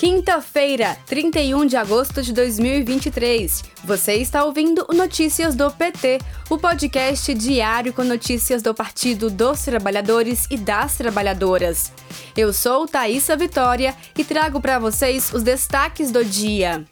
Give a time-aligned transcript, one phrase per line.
[0.00, 3.62] Quinta-feira, 31 de agosto de 2023.
[3.84, 9.62] Você está ouvindo o Notícias do PT, o podcast diário com notícias do Partido dos
[9.62, 11.92] Trabalhadores e das Trabalhadoras.
[12.34, 16.82] Eu sou Thaisa Vitória e trago para vocês os destaques do dia.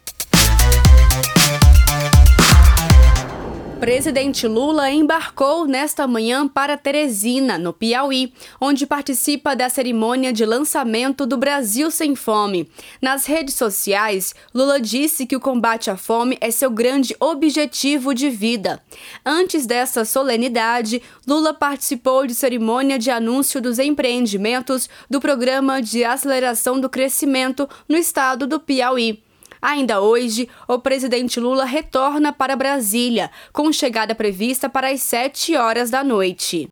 [3.79, 11.25] Presidente Lula embarcou nesta manhã para Teresina, no Piauí, onde participa da cerimônia de lançamento
[11.25, 12.69] do Brasil Sem Fome.
[13.01, 18.29] Nas redes sociais, Lula disse que o combate à fome é seu grande objetivo de
[18.29, 18.83] vida.
[19.25, 26.81] Antes dessa solenidade, Lula participou de cerimônia de anúncio dos empreendimentos do Programa de Aceleração
[26.81, 29.23] do Crescimento no estado do Piauí.
[29.61, 35.89] Ainda hoje, o presidente Lula retorna para Brasília, com chegada prevista para as 7 horas
[35.89, 36.69] da noite.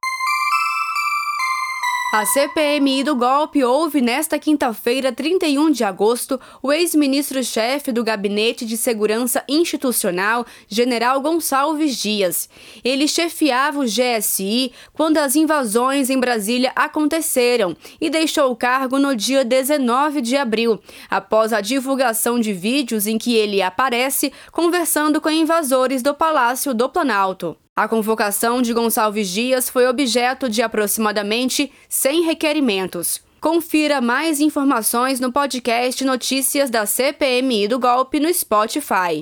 [2.17, 8.75] A CPMI do golpe houve nesta quinta-feira, 31 de agosto, o ex-ministro-chefe do Gabinete de
[8.75, 12.49] Segurança Institucional, General Gonçalves Dias.
[12.83, 19.15] Ele chefiava o GSI quando as invasões em Brasília aconteceram e deixou o cargo no
[19.15, 25.29] dia 19 de abril, após a divulgação de vídeos em que ele aparece conversando com
[25.29, 27.55] invasores do Palácio do Planalto.
[27.77, 33.21] A convocação de Gonçalves Dias foi objeto de aproximadamente 100 requerimentos.
[33.39, 39.21] Confira mais informações no podcast Notícias da CPMI do Golpe no Spotify.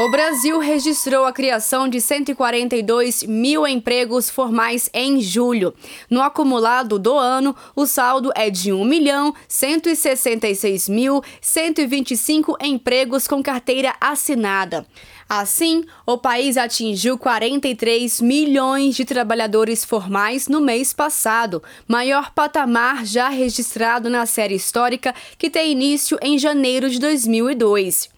[0.00, 5.74] O Brasil registrou a criação de 142 mil empregos formais em julho.
[6.08, 13.42] No acumulado do ano, o saldo é de 1 milhão 166 mil 125 empregos com
[13.42, 14.86] carteira assinada.
[15.28, 23.28] Assim, o país atingiu 43 milhões de trabalhadores formais no mês passado, maior patamar já
[23.28, 28.16] registrado na série histórica que tem início em janeiro de 2002.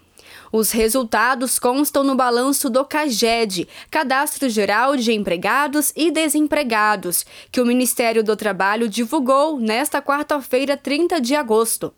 [0.52, 7.66] Os resultados constam no balanço do CAGED, Cadastro Geral de Empregados e Desempregados, que o
[7.66, 11.94] Ministério do Trabalho divulgou nesta quarta-feira, 30 de agosto.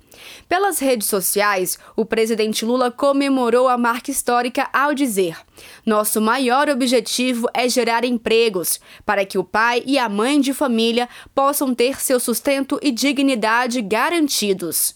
[0.47, 5.39] Pelas redes sociais, o presidente Lula comemorou a marca histórica ao dizer:
[5.87, 11.09] Nosso maior objetivo é gerar empregos, para que o pai e a mãe de família
[11.35, 14.95] possam ter seu sustento e dignidade garantidos.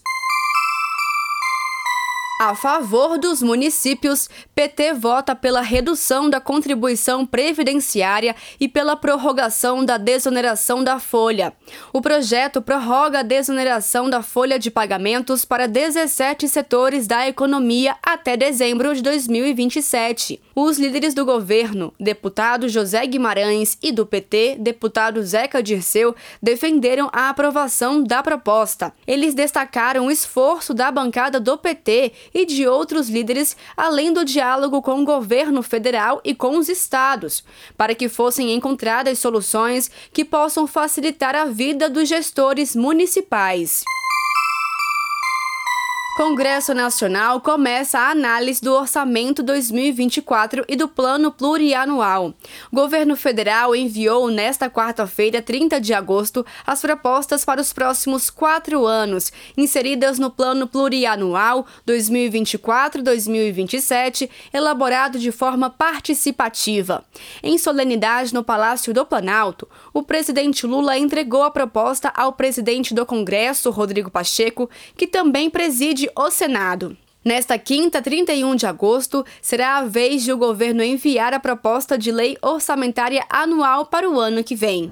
[2.39, 9.97] A favor dos municípios, PT vota pela redução da contribuição previdenciária e pela prorrogação da
[9.97, 11.51] desoneração da folha.
[11.91, 18.37] O projeto prorroga a desoneração da folha de pagamentos para 17 setores da economia até
[18.37, 20.39] dezembro de 2027.
[20.55, 27.29] Os líderes do governo, deputado José Guimarães e do PT, deputado Zeca Dirceu, defenderam a
[27.29, 28.93] aprovação da proposta.
[29.07, 34.81] Eles destacaram o esforço da bancada do PT e de outros líderes, além do diálogo
[34.81, 37.43] com o governo federal e com os estados,
[37.77, 43.83] para que fossem encontradas soluções que possam facilitar a vida dos gestores municipais.
[46.17, 52.33] Congresso Nacional começa a análise do Orçamento 2024 e do Plano Plurianual.
[52.71, 58.87] O governo federal enviou nesta quarta-feira, 30 de agosto, as propostas para os próximos quatro
[58.87, 67.05] anos, inseridas no Plano Plurianual 2024-2027, elaborado de forma participativa.
[67.43, 73.05] Em solenidade no Palácio do Planalto, o presidente Lula entregou a proposta ao presidente do
[73.05, 74.67] Congresso, Rodrigo Pacheco,
[74.97, 76.95] que também preside o Senado.
[77.23, 82.11] Nesta quinta, 31 de agosto, será a vez de o governo enviar a proposta de
[82.11, 84.91] lei orçamentária anual para o ano que vem.